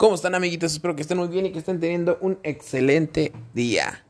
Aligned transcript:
¿Cómo 0.00 0.14
están 0.14 0.34
amiguitos? 0.34 0.72
Espero 0.72 0.96
que 0.96 1.02
estén 1.02 1.18
muy 1.18 1.28
bien 1.28 1.44
y 1.44 1.52
que 1.52 1.58
estén 1.58 1.78
teniendo 1.78 2.16
un 2.22 2.38
excelente 2.42 3.32
día. 3.52 4.02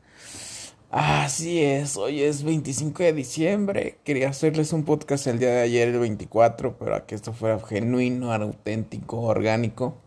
Así 0.89 1.61
es, 1.61 1.97
hoy 1.97 2.21
es 2.21 2.43
25 2.43 3.03
de 3.03 3.11
diciembre. 3.11 3.99
Quería 4.05 4.29
hacerles 4.29 4.71
un 4.71 4.85
podcast 4.85 5.27
el 5.27 5.37
día 5.37 5.49
de 5.49 5.59
ayer, 5.59 5.89
el 5.89 5.99
24, 5.99 6.77
pero 6.77 6.95
a 6.95 7.05
que 7.05 7.13
esto 7.13 7.33
fuera 7.33 7.59
genuino, 7.59 8.31
auténtico, 8.31 9.19
orgánico. 9.19 9.97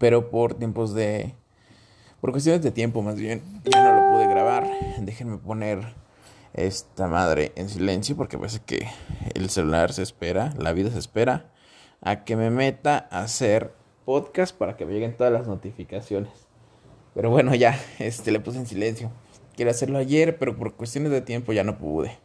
Pero 0.00 0.28
por 0.28 0.54
tiempos 0.54 0.92
de... 0.92 1.36
Por 2.20 2.32
cuestiones 2.32 2.60
de 2.60 2.72
tiempo 2.72 3.00
más 3.00 3.14
bien, 3.14 3.42
ya 3.62 3.84
no 3.84 3.94
lo 3.94 4.12
pude 4.12 4.26
grabar. 4.26 4.68
Déjenme 4.98 5.38
poner 5.38 5.94
esta 6.52 7.06
madre 7.06 7.52
en 7.54 7.68
silencio 7.68 8.16
porque 8.16 8.38
parece 8.38 8.58
que 8.66 8.88
el 9.34 9.50
celular 9.50 9.92
se 9.92 10.02
espera, 10.02 10.52
la 10.58 10.72
vida 10.72 10.90
se 10.90 10.98
espera 10.98 11.52
a 12.00 12.24
que 12.24 12.34
me 12.34 12.50
meta 12.50 13.06
a 13.12 13.20
hacer 13.20 13.78
podcast 14.04 14.56
para 14.56 14.76
que 14.76 14.86
me 14.86 14.92
lleguen 14.92 15.16
todas 15.16 15.32
las 15.32 15.46
notificaciones. 15.46 16.32
Pero 17.14 17.30
bueno, 17.30 17.54
ya, 17.54 17.78
este 17.98 18.30
le 18.30 18.40
puse 18.40 18.58
en 18.58 18.66
silencio. 18.66 19.10
Quiero 19.56 19.70
hacerlo 19.70 19.98
ayer, 19.98 20.38
pero 20.38 20.56
por 20.56 20.74
cuestiones 20.74 21.10
de 21.10 21.20
tiempo 21.20 21.52
ya 21.52 21.64
no 21.64 21.78
pude. 21.78 22.18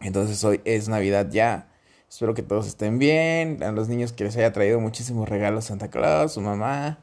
Entonces 0.00 0.42
hoy 0.44 0.60
es 0.64 0.88
Navidad 0.88 1.28
ya. 1.30 1.72
Espero 2.08 2.34
que 2.34 2.42
todos 2.42 2.66
estén 2.66 2.98
bien. 2.98 3.62
A 3.62 3.72
los 3.72 3.88
niños 3.88 4.12
que 4.12 4.24
les 4.24 4.36
haya 4.36 4.52
traído 4.52 4.80
muchísimos 4.80 5.28
regalos 5.28 5.66
Santa 5.66 5.90
Claus, 5.90 6.32
su 6.32 6.40
mamá. 6.40 7.00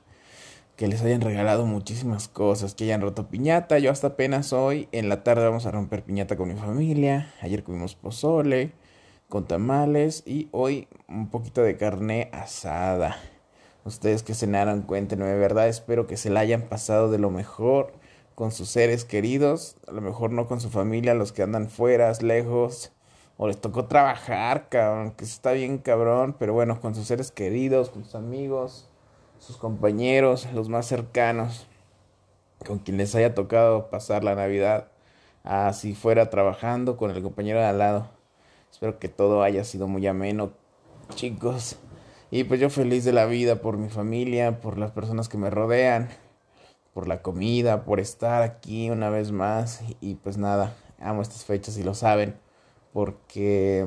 Que 0.76 0.88
les 0.88 1.02
hayan 1.04 1.22
regalado 1.22 1.66
muchísimas 1.66 2.28
cosas. 2.28 2.76
Que 2.76 2.86
hayan 2.86 3.02
roto 3.02 3.28
piñata. 3.30 3.80
Yo 3.80 3.92
hasta 3.92 4.08
apenas 4.08 4.54
hoy 4.54 4.88
en 4.92 5.10
la 5.10 5.24
tarde 5.24 5.46
vamos 5.46 5.66
a 5.66 5.72
romper 5.72 6.04
piñata 6.04 6.36
con 6.38 6.50
mi 6.50 6.56
familia. 6.56 7.34
Ayer 7.42 7.64
comimos 7.64 7.96
pozole 7.96 8.72
con 9.30 9.48
tamales. 9.48 10.24
Y 10.26 10.50
hoy 10.52 10.88
un 11.08 11.30
poquito 11.30 11.62
de 11.62 11.78
carne 11.78 12.30
asada. 12.34 13.18
Ustedes 13.86 14.24
que 14.24 14.34
cenaron, 14.34 14.82
cuéntenme, 14.82 15.36
verdad 15.36 15.68
espero 15.68 16.08
que 16.08 16.18
se 16.18 16.32
la 16.32 16.40
hayan 16.40 16.64
pasado 16.64 17.12
de 17.12 17.20
lo 17.20 17.30
mejor 17.30 17.94
con 18.34 18.52
sus 18.52 18.68
seres 18.68 19.06
queridos, 19.06 19.78
a 19.88 19.92
lo 19.92 20.02
mejor 20.02 20.32
no 20.32 20.48
con 20.48 20.60
su 20.60 20.72
familia, 20.72 21.14
los 21.14 21.32
que 21.32 21.44
andan 21.44 21.70
fuera, 21.70 22.12
lejos, 22.20 22.92
o 23.38 23.48
les 23.48 23.62
tocó 23.62 23.86
trabajar, 23.86 24.70
cabrón, 24.70 25.12
que 25.12 25.24
está 25.24 25.52
bien 25.52 25.78
cabrón, 25.78 26.36
pero 26.40 26.54
bueno, 26.54 26.82
con 26.82 26.96
sus 26.96 27.06
seres 27.06 27.32
queridos, 27.32 27.92
con 27.92 28.04
sus 28.06 28.16
amigos, 28.16 28.90
sus 29.38 29.58
compañeros, 29.58 30.48
los 30.52 30.68
más 30.68 30.88
cercanos, 30.88 31.68
con 32.66 32.80
quien 32.80 32.98
les 32.98 33.14
haya 33.14 33.36
tocado 33.36 33.92
pasar 33.92 34.24
la 34.24 34.34
Navidad, 34.34 34.88
así 35.44 35.94
fuera 35.94 36.32
trabajando 36.32 36.98
con 36.98 37.12
el 37.12 37.22
compañero 37.22 37.60
de 37.60 37.66
al 37.66 37.78
lado. 37.78 38.10
Espero 38.72 38.98
que 38.98 39.10
todo 39.10 39.44
haya 39.44 39.64
sido 39.64 39.88
muy 39.88 40.08
ameno, 40.08 40.54
chicos. 41.14 41.78
Y 42.32 42.44
pues 42.44 42.60
yo 42.60 42.70
feliz 42.70 43.06
de 43.06 43.14
la 43.14 43.26
vida 43.26 43.62
por 43.62 43.78
mi 43.78 43.90
familia, 43.90 44.60
por 44.60 44.78
las 44.78 44.92
personas 44.92 45.30
que 45.30 45.38
me 45.38 45.50
rodean, 45.50 46.10
por 46.94 47.08
la 47.08 47.22
comida, 47.22 47.86
por 47.86 48.00
estar 48.00 48.42
aquí 48.42 48.90
una 48.90 49.10
vez 49.10 49.32
más. 49.32 49.82
Y 50.02 50.16
pues 50.16 50.38
nada, 50.38 50.76
amo 51.00 51.22
estas 51.22 51.46
fechas 51.46 51.78
y 51.78 51.84
lo 51.84 51.94
saben. 51.94 52.36
Porque, 52.94 53.86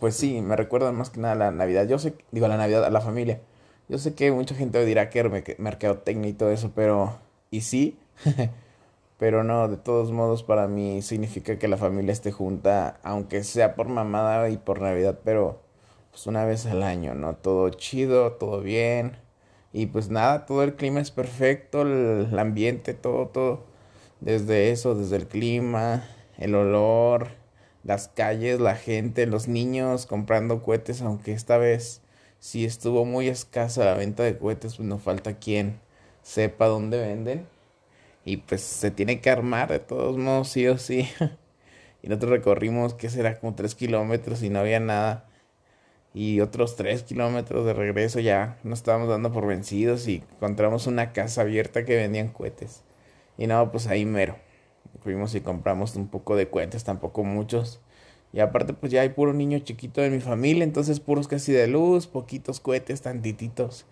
pues 0.00 0.16
sí, 0.16 0.40
me 0.40 0.56
recuerdan 0.56 0.96
más 0.96 1.10
que 1.10 1.20
nada 1.20 1.34
a 1.34 1.36
la 1.36 1.50
Navidad. 1.50 1.86
Yo 1.86 1.98
sé, 1.98 2.14
digo, 2.32 2.46
a 2.46 2.48
la 2.48 2.56
Navidad, 2.56 2.84
a 2.84 2.90
la 2.90 3.00
familia. 3.00 3.40
Yo 3.88 3.98
sé 3.98 4.14
que 4.14 4.32
mucha 4.32 4.54
gente 4.54 4.84
dirá 4.84 5.10
que 5.10 5.56
mercadotecnia 5.58 6.30
y 6.30 6.32
todo 6.34 6.50
eso, 6.50 6.72
pero, 6.74 7.18
y 7.50 7.60
sí, 7.60 7.98
pero 9.18 9.44
no, 9.44 9.68
de 9.68 9.76
todos 9.76 10.10
modos 10.12 10.42
para 10.42 10.66
mí 10.68 11.02
significa 11.02 11.58
que 11.58 11.68
la 11.68 11.76
familia 11.76 12.12
esté 12.12 12.32
junta, 12.32 12.98
aunque 13.02 13.44
sea 13.44 13.74
por 13.74 13.88
mamada 13.88 14.48
y 14.48 14.56
por 14.56 14.80
Navidad, 14.80 15.20
pero 15.24 15.60
pues 16.12 16.26
una 16.26 16.44
vez 16.44 16.66
al 16.66 16.82
año, 16.82 17.14
¿no? 17.14 17.36
Todo 17.36 17.70
chido, 17.70 18.32
todo 18.34 18.60
bien. 18.60 19.16
Y 19.72 19.86
pues 19.86 20.10
nada, 20.10 20.46
todo 20.46 20.62
el 20.62 20.74
clima 20.76 21.00
es 21.00 21.10
perfecto, 21.10 21.82
el, 21.82 22.38
ambiente, 22.38 22.94
todo, 22.94 23.28
todo. 23.28 23.64
Desde 24.20 24.70
eso, 24.70 24.94
desde 24.94 25.16
el 25.16 25.26
clima, 25.26 26.04
el 26.38 26.54
olor, 26.54 27.28
las 27.84 28.08
calles, 28.08 28.60
la 28.60 28.76
gente, 28.76 29.26
los 29.26 29.48
niños 29.48 30.06
comprando 30.06 30.62
cohetes, 30.62 31.02
aunque 31.02 31.32
esta 31.32 31.58
vez 31.58 32.02
sí 32.38 32.64
estuvo 32.64 33.04
muy 33.04 33.28
escasa 33.28 33.84
la 33.84 33.94
venta 33.94 34.22
de 34.22 34.38
cohetes, 34.38 34.76
pues 34.76 34.88
no 34.88 34.98
falta 34.98 35.38
quien 35.38 35.80
sepa 36.22 36.66
dónde 36.66 36.98
venden. 37.00 37.46
Y 38.24 38.38
pues 38.38 38.62
se 38.62 38.90
tiene 38.90 39.20
que 39.20 39.30
armar 39.30 39.70
de 39.70 39.80
todos 39.80 40.18
modos, 40.18 40.48
sí 40.50 40.68
o 40.68 40.78
sí. 40.78 41.08
y 42.02 42.08
nosotros 42.08 42.32
recorrimos, 42.32 42.94
que 42.94 43.10
será? 43.10 43.40
Como 43.40 43.54
tres 43.54 43.74
kilómetros 43.74 44.42
y 44.42 44.50
no 44.50 44.60
había 44.60 44.80
nada 44.80 45.26
y 46.14 46.40
otros 46.40 46.76
tres 46.76 47.02
kilómetros 47.02 47.64
de 47.64 47.72
regreso 47.72 48.20
ya 48.20 48.58
nos 48.64 48.80
estábamos 48.80 49.08
dando 49.08 49.32
por 49.32 49.46
vencidos 49.46 50.06
y 50.08 50.22
encontramos 50.34 50.86
una 50.86 51.12
casa 51.12 51.42
abierta 51.42 51.84
que 51.84 51.96
vendían 51.96 52.28
cohetes. 52.28 52.82
Y 53.38 53.46
no, 53.46 53.70
pues 53.72 53.86
ahí 53.86 54.04
mero. 54.04 54.36
Fuimos 55.02 55.34
y 55.34 55.40
compramos 55.40 55.96
un 55.96 56.08
poco 56.08 56.36
de 56.36 56.48
cohetes, 56.48 56.84
tampoco 56.84 57.24
muchos. 57.24 57.80
Y 58.32 58.40
aparte 58.40 58.74
pues 58.74 58.92
ya 58.92 59.02
hay 59.02 59.10
puro 59.10 59.32
niño 59.32 59.58
chiquito 59.60 60.00
de 60.00 60.10
mi 60.10 60.20
familia, 60.20 60.64
entonces 60.64 61.00
puros 61.00 61.28
casi 61.28 61.52
de 61.52 61.66
luz, 61.66 62.06
poquitos 62.06 62.60
cohetes, 62.60 63.02
tantititos. 63.02 63.86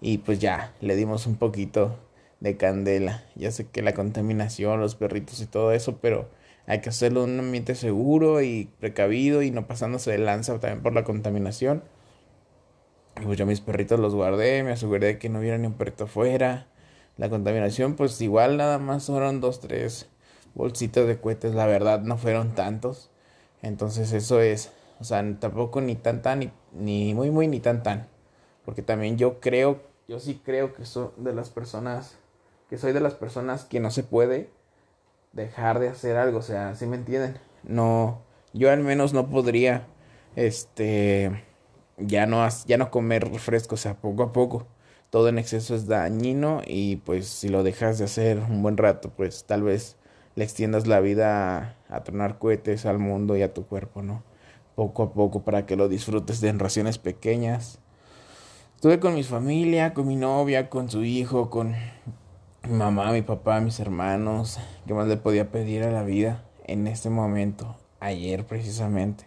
Y 0.00 0.18
pues 0.18 0.38
ya, 0.38 0.74
le 0.80 0.96
dimos 0.96 1.26
un 1.26 1.36
poquito 1.36 1.98
de 2.40 2.56
candela. 2.56 3.24
Ya 3.36 3.50
sé 3.50 3.66
que 3.66 3.82
la 3.82 3.94
contaminación, 3.94 4.80
los 4.80 4.94
perritos 4.94 5.40
y 5.40 5.46
todo 5.46 5.72
eso, 5.72 5.98
pero 6.00 6.28
hay 6.66 6.80
que 6.80 6.88
hacerlo 6.88 7.24
en 7.24 7.30
un 7.30 7.40
ambiente 7.40 7.74
seguro 7.74 8.42
y 8.42 8.70
precavido 8.80 9.42
y 9.42 9.50
no 9.50 9.66
pasándose 9.66 10.10
de 10.12 10.18
lanza 10.18 10.58
también 10.60 10.82
por 10.82 10.94
la 10.94 11.04
contaminación. 11.04 11.82
Y 13.20 13.24
pues 13.24 13.38
yo 13.38 13.46
mis 13.46 13.60
perritos 13.60 14.00
los 14.00 14.14
guardé, 14.14 14.62
me 14.62 14.72
aseguré 14.72 15.06
de 15.06 15.18
que 15.18 15.28
no 15.28 15.40
hubiera 15.40 15.58
ni 15.58 15.66
un 15.66 15.74
perrito 15.74 16.04
afuera. 16.04 16.66
La 17.16 17.28
contaminación, 17.30 17.94
pues 17.94 18.20
igual 18.20 18.56
nada 18.56 18.78
más 18.78 19.06
fueron 19.06 19.40
dos, 19.40 19.60
tres 19.60 20.08
bolsitas 20.54 21.06
de 21.06 21.20
cohetes, 21.20 21.54
la 21.54 21.66
verdad 21.66 22.00
no 22.00 22.16
fueron 22.16 22.54
tantos. 22.54 23.10
Entonces 23.62 24.12
eso 24.12 24.40
es, 24.40 24.72
o 25.00 25.04
sea, 25.04 25.22
tampoco 25.38 25.80
ni 25.80 25.96
tan 25.96 26.22
tan, 26.22 26.40
ni, 26.40 26.52
ni 26.72 27.14
muy 27.14 27.30
muy, 27.30 27.46
ni 27.46 27.60
tan 27.60 27.82
tan. 27.82 28.08
Porque 28.64 28.82
también 28.82 29.18
yo 29.18 29.38
creo, 29.40 29.82
yo 30.08 30.18
sí 30.18 30.40
creo 30.44 30.74
que 30.74 30.86
soy 30.86 31.10
de 31.18 31.34
las 31.34 31.50
personas, 31.50 32.18
que 32.70 32.78
soy 32.78 32.92
de 32.92 33.00
las 33.00 33.14
personas 33.14 33.64
que 33.64 33.80
no 33.80 33.90
se 33.90 34.02
puede 34.02 34.50
dejar 35.34 35.80
de 35.80 35.88
hacer 35.88 36.16
algo, 36.16 36.38
o 36.38 36.42
sea, 36.42 36.74
¿sí 36.74 36.86
me 36.86 36.96
entienden? 36.96 37.38
No, 37.64 38.22
yo 38.52 38.70
al 38.70 38.80
menos 38.80 39.12
no 39.12 39.28
podría, 39.28 39.86
este, 40.36 41.42
ya 41.98 42.26
no, 42.26 42.46
ya 42.66 42.78
no 42.78 42.90
comer 42.90 43.30
refresco, 43.30 43.74
o 43.74 43.78
sea, 43.78 43.94
poco 43.94 44.22
a 44.22 44.32
poco. 44.32 44.66
Todo 45.10 45.28
en 45.28 45.38
exceso 45.38 45.74
es 45.76 45.86
dañino 45.86 46.62
y 46.66 46.96
pues 46.96 47.28
si 47.28 47.48
lo 47.48 47.62
dejas 47.62 47.98
de 47.98 48.04
hacer 48.04 48.38
un 48.38 48.62
buen 48.62 48.76
rato, 48.76 49.10
pues 49.10 49.44
tal 49.44 49.62
vez 49.62 49.96
le 50.34 50.42
extiendas 50.42 50.88
la 50.88 50.98
vida 51.00 51.76
a, 51.88 51.96
a 51.96 52.38
cohetes 52.38 52.84
al 52.86 52.98
mundo 52.98 53.36
y 53.36 53.42
a 53.42 53.54
tu 53.54 53.64
cuerpo, 53.66 54.02
¿no? 54.02 54.24
Poco 54.74 55.04
a 55.04 55.12
poco 55.12 55.44
para 55.44 55.66
que 55.66 55.76
lo 55.76 55.88
disfrutes 55.88 56.40
de 56.40 56.48
en 56.48 56.58
raciones 56.58 56.98
pequeñas. 56.98 57.78
Estuve 58.74 58.98
con 58.98 59.14
mi 59.14 59.22
familia, 59.22 59.94
con 59.94 60.08
mi 60.08 60.16
novia, 60.16 60.68
con 60.68 60.90
su 60.90 61.04
hijo, 61.04 61.48
con 61.48 61.76
mi 62.66 62.76
mamá, 62.78 63.12
mi 63.12 63.20
papá, 63.20 63.60
mis 63.60 63.78
hermanos, 63.78 64.58
¿qué 64.86 64.94
más 64.94 65.06
le 65.06 65.18
podía 65.18 65.50
pedir 65.50 65.82
a 65.82 65.90
la 65.90 66.02
vida 66.02 66.44
en 66.66 66.86
este 66.86 67.10
momento? 67.10 67.76
Ayer 68.00 68.46
precisamente. 68.46 69.26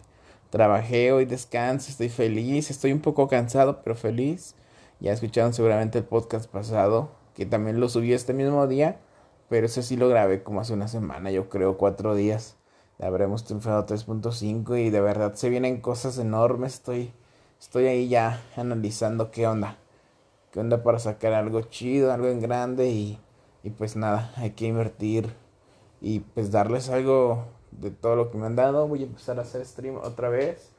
Trabajé, 0.50 1.12
hoy 1.12 1.24
descanso, 1.24 1.88
estoy 1.88 2.08
feliz, 2.08 2.68
estoy 2.68 2.92
un 2.92 3.00
poco 3.00 3.28
cansado, 3.28 3.80
pero 3.82 3.94
feliz. 3.94 4.56
Ya 4.98 5.12
escucharon 5.12 5.52
seguramente 5.54 5.98
el 5.98 6.04
podcast 6.04 6.50
pasado, 6.50 7.12
que 7.34 7.46
también 7.46 7.78
lo 7.78 7.88
subí 7.88 8.12
este 8.12 8.32
mismo 8.32 8.66
día, 8.66 8.98
pero 9.48 9.66
ese 9.66 9.84
sí 9.84 9.96
lo 9.96 10.08
grabé 10.08 10.42
como 10.42 10.60
hace 10.60 10.72
una 10.72 10.88
semana, 10.88 11.30
yo 11.30 11.48
creo 11.48 11.78
cuatro 11.78 12.16
días. 12.16 12.56
Habremos 12.98 13.44
triunfado 13.44 13.86
3.5 13.86 14.84
y 14.84 14.90
de 14.90 15.00
verdad 15.00 15.34
se 15.34 15.48
vienen 15.48 15.80
cosas 15.80 16.18
enormes, 16.18 16.74
estoy, 16.74 17.12
estoy 17.60 17.86
ahí 17.86 18.08
ya 18.08 18.42
analizando 18.56 19.30
qué 19.30 19.46
onda. 19.46 19.76
¿Qué 20.50 20.58
onda 20.58 20.82
para 20.82 20.98
sacar 20.98 21.34
algo 21.34 21.60
chido, 21.60 22.10
algo 22.10 22.26
en 22.26 22.40
grande 22.40 22.88
y 22.88 23.20
y 23.62 23.70
pues 23.70 23.96
nada, 23.96 24.32
hay 24.36 24.50
que 24.50 24.66
invertir 24.66 25.32
y 26.00 26.20
pues 26.20 26.50
darles 26.50 26.88
algo 26.90 27.46
de 27.72 27.90
todo 27.90 28.16
lo 28.16 28.30
que 28.30 28.38
me 28.38 28.46
han 28.46 28.56
dado. 28.56 28.86
Voy 28.86 29.02
a 29.02 29.06
empezar 29.06 29.38
a 29.38 29.42
hacer 29.42 29.64
stream 29.64 29.96
otra 29.96 30.28
vez. 30.28 30.70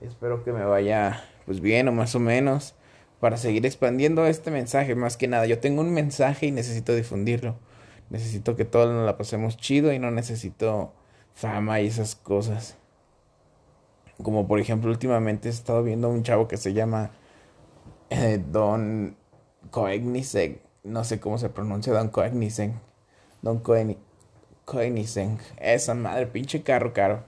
Espero 0.00 0.44
que 0.44 0.52
me 0.52 0.64
vaya 0.64 1.24
pues 1.46 1.60
bien 1.60 1.88
o 1.88 1.92
más 1.92 2.14
o 2.14 2.20
menos 2.20 2.74
para 3.20 3.36
seguir 3.36 3.66
expandiendo 3.66 4.26
este 4.26 4.50
mensaje. 4.50 4.94
Más 4.94 5.16
que 5.16 5.28
nada, 5.28 5.46
yo 5.46 5.58
tengo 5.58 5.80
un 5.80 5.92
mensaje 5.92 6.46
y 6.46 6.50
necesito 6.52 6.94
difundirlo. 6.94 7.56
Necesito 8.10 8.56
que 8.56 8.64
todos 8.64 8.92
nos 8.92 9.04
la 9.04 9.16
pasemos 9.16 9.56
chido 9.56 9.92
y 9.92 9.98
no 9.98 10.10
necesito 10.10 10.92
fama 11.34 11.80
y 11.80 11.86
esas 11.86 12.14
cosas. 12.14 12.76
Como 14.22 14.46
por 14.46 14.60
ejemplo, 14.60 14.90
últimamente 14.90 15.48
he 15.48 15.52
estado 15.52 15.82
viendo 15.82 16.08
un 16.08 16.22
chavo 16.22 16.48
que 16.48 16.56
se 16.56 16.72
llama 16.72 17.10
eh, 18.10 18.42
Don 18.50 19.16
Koenigsegg 19.70 20.67
no 20.84 21.04
sé 21.04 21.20
cómo 21.20 21.38
se 21.38 21.48
pronuncia, 21.48 21.92
Don 21.92 22.08
Koenigsegg. 22.08 22.72
Don 23.42 23.62
Koenigsegg. 24.64 25.38
Esa 25.58 25.94
madre, 25.94 26.26
pinche 26.26 26.62
carro 26.62 26.92
caro. 26.92 27.24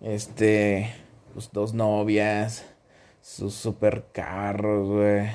Este, 0.00 0.92
pues 1.32 1.50
dos 1.52 1.74
novias, 1.74 2.64
sus 3.22 3.54
super 3.54 4.06
carros, 4.12 4.88
güey. 4.88 5.28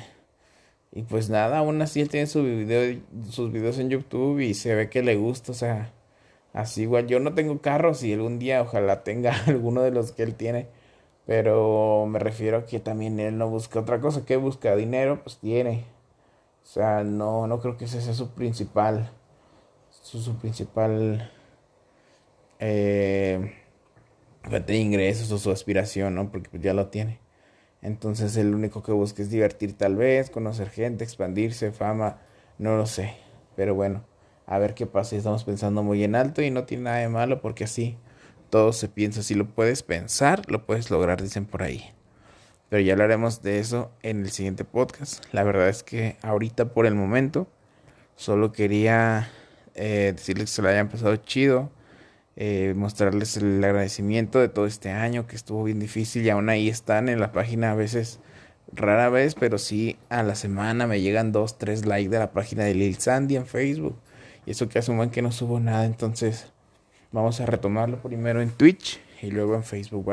Y 0.92 1.02
pues 1.02 1.30
nada, 1.30 1.58
aún 1.58 1.80
así 1.82 2.00
él 2.00 2.10
tiene 2.10 2.26
su 2.26 2.42
video, 2.42 3.00
sus 3.30 3.50
videos 3.50 3.78
en 3.78 3.88
YouTube 3.90 4.40
y 4.40 4.54
se 4.54 4.74
ve 4.74 4.90
que 4.90 5.02
le 5.02 5.16
gusta, 5.16 5.52
o 5.52 5.54
sea, 5.54 5.92
así 6.52 6.82
igual. 6.82 7.06
Yo 7.06 7.18
no 7.20 7.34
tengo 7.34 7.60
carros 7.60 8.02
y 8.04 8.12
algún 8.12 8.38
día 8.38 8.62
ojalá 8.62 9.02
tenga 9.04 9.32
alguno 9.46 9.82
de 9.82 9.90
los 9.90 10.12
que 10.12 10.22
él 10.22 10.34
tiene. 10.34 10.68
Pero 11.26 12.06
me 12.08 12.18
refiero 12.18 12.58
a 12.58 12.66
que 12.66 12.80
también 12.80 13.20
él 13.20 13.38
no 13.38 13.48
busca 13.48 13.80
otra 13.80 14.00
cosa. 14.00 14.24
que 14.26 14.36
busca? 14.36 14.76
Dinero, 14.76 15.22
pues 15.22 15.38
tiene. 15.38 15.84
O 16.62 16.66
sea, 16.66 17.02
no, 17.04 17.46
no 17.46 17.60
creo 17.60 17.76
que 17.76 17.86
ese 17.86 18.00
sea 18.00 18.14
su 18.14 18.30
principal. 18.30 19.10
Su, 19.90 20.20
su 20.20 20.36
principal 20.36 21.30
eh, 22.58 23.54
de 24.48 24.76
ingresos 24.76 25.30
o 25.32 25.38
su 25.38 25.50
aspiración, 25.50 26.14
¿no? 26.14 26.30
Porque 26.30 26.50
pues 26.50 26.62
ya 26.62 26.74
lo 26.74 26.88
tiene. 26.88 27.20
Entonces 27.82 28.36
el 28.36 28.54
único 28.54 28.82
que 28.82 28.92
busca 28.92 29.22
es 29.22 29.30
divertir 29.30 29.76
tal 29.76 29.96
vez, 29.96 30.30
conocer 30.30 30.70
gente, 30.70 31.04
expandirse, 31.04 31.72
fama, 31.72 32.20
no 32.58 32.76
lo 32.76 32.86
sé. 32.86 33.14
Pero 33.56 33.74
bueno, 33.74 34.04
a 34.46 34.58
ver 34.58 34.74
qué 34.74 34.86
pasa. 34.86 35.16
Estamos 35.16 35.44
pensando 35.44 35.82
muy 35.82 36.04
en 36.04 36.14
alto 36.14 36.42
y 36.42 36.50
no 36.50 36.64
tiene 36.64 36.84
nada 36.84 36.98
de 36.98 37.08
malo 37.08 37.40
porque 37.40 37.64
así 37.64 37.98
todo 38.50 38.72
se 38.72 38.88
piensa. 38.88 39.22
Si 39.22 39.34
lo 39.34 39.48
puedes 39.54 39.82
pensar, 39.82 40.42
lo 40.48 40.64
puedes 40.66 40.90
lograr, 40.90 41.20
dicen 41.20 41.46
por 41.46 41.62
ahí. 41.62 41.92
Pero 42.72 42.84
ya 42.84 42.94
hablaremos 42.94 43.42
de 43.42 43.58
eso 43.58 43.90
en 44.02 44.20
el 44.20 44.30
siguiente 44.30 44.64
podcast. 44.64 45.22
La 45.34 45.42
verdad 45.42 45.68
es 45.68 45.82
que 45.82 46.16
ahorita 46.22 46.72
por 46.72 46.86
el 46.86 46.94
momento 46.94 47.46
solo 48.16 48.50
quería 48.50 49.28
eh, 49.74 50.14
decirles 50.16 50.44
que 50.44 50.54
se 50.54 50.62
lo 50.62 50.70
hayan 50.70 50.88
pasado 50.88 51.14
chido 51.16 51.70
eh, 52.36 52.72
mostrarles 52.74 53.36
el 53.36 53.62
agradecimiento 53.62 54.40
de 54.40 54.48
todo 54.48 54.64
este 54.64 54.88
año 54.90 55.26
que 55.26 55.36
estuvo 55.36 55.64
bien 55.64 55.80
difícil 55.80 56.24
y 56.24 56.30
aún 56.30 56.48
ahí 56.48 56.70
están 56.70 57.10
en 57.10 57.20
la 57.20 57.30
página 57.30 57.72
a 57.72 57.74
veces 57.74 58.20
rara 58.72 59.10
vez 59.10 59.34
pero 59.34 59.58
sí 59.58 59.98
a 60.08 60.22
la 60.22 60.34
semana 60.34 60.86
me 60.86 61.02
llegan 61.02 61.30
dos 61.30 61.58
tres 61.58 61.84
likes 61.84 62.08
de 62.08 62.20
la 62.20 62.32
página 62.32 62.64
de 62.64 62.74
Lil 62.74 62.96
Sandy 62.96 63.36
en 63.36 63.44
Facebook 63.44 63.98
y 64.46 64.52
eso 64.52 64.70
que 64.70 64.80
buen 64.80 65.10
que 65.10 65.20
no 65.20 65.30
subo 65.30 65.60
nada 65.60 65.84
entonces 65.84 66.46
vamos 67.10 67.38
a 67.42 67.44
retomarlo 67.44 68.00
primero 68.00 68.40
en 68.40 68.48
Twitch 68.48 68.98
y 69.20 69.30
luego 69.30 69.56
en 69.56 69.62
Facebook. 69.62 70.06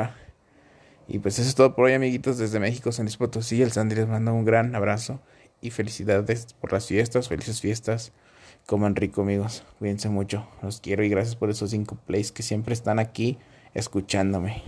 Y 1.10 1.20
pues 1.20 1.40
eso 1.40 1.50
es 1.50 1.56
todo 1.56 1.76
por 1.76 1.86
hoy 1.86 1.94
amiguitos 1.94 2.38
desde 2.38 2.60
México 2.60 2.92
San 2.94 3.06
Luis 3.06 3.18
Potosí 3.18 3.62
el 3.62 3.74
Sandy 3.74 3.96
les 3.96 4.08
manda 4.08 4.32
un 4.32 4.46
gran 4.46 4.76
abrazo 4.76 5.20
y 5.60 5.72
felicidades 5.72 6.54
por 6.62 6.72
las 6.72 6.86
fiestas 6.86 7.28
felices 7.28 7.60
fiestas 7.60 8.14
Coman 8.70 8.96
rico, 8.96 9.24
amigos. 9.24 9.64
Cuídense 9.80 10.10
mucho. 10.10 10.48
Los 10.62 10.80
quiero 10.80 11.04
y 11.04 11.10
gracias 11.10 11.36
por 11.36 11.50
esos 11.50 11.72
cinco 11.72 11.98
plays 12.06 12.32
que 12.32 12.44
siempre 12.44 12.76
están 12.76 13.00
aquí 13.00 13.40
escuchándome. 13.74 14.62